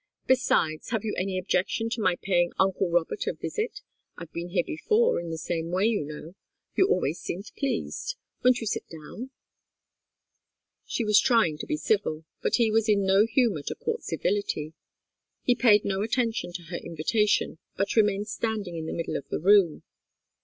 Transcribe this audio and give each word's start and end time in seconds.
"Besides, 0.25 0.89
have 0.89 1.03
you 1.05 1.13
any 1.15 1.37
objection 1.37 1.87
to 1.91 2.01
my 2.01 2.15
paying 2.15 2.53
uncle 2.57 2.89
Robert 2.89 3.27
a 3.27 3.33
visit? 3.33 3.81
I've 4.17 4.31
been 4.33 4.49
here 4.49 4.63
before 4.63 5.19
in 5.19 5.29
the 5.29 5.37
same 5.37 5.69
way, 5.69 5.85
you 5.85 6.03
know. 6.03 6.33
You 6.75 6.87
always 6.87 7.19
seemed 7.19 7.51
pleased. 7.55 8.15
Won't 8.43 8.61
you 8.61 8.65
sit 8.65 8.89
down?" 8.89 9.29
She 10.87 11.05
was 11.05 11.19
trying 11.19 11.59
to 11.59 11.67
be 11.67 11.77
civil, 11.77 12.25
but 12.41 12.55
he 12.55 12.71
was 12.71 12.89
in 12.89 13.05
no 13.05 13.27
humour 13.27 13.61
to 13.61 13.75
court 13.75 14.01
civility. 14.01 14.73
He 15.43 15.53
paid 15.53 15.85
no 15.85 16.01
attention 16.01 16.51
to 16.53 16.63
her 16.71 16.77
invitation, 16.77 17.59
but 17.77 17.95
remained 17.95 18.27
standing 18.27 18.75
in 18.77 18.87
the 18.87 18.93
middle 18.93 19.17
of 19.17 19.27
the 19.29 19.39
room. 19.39 19.83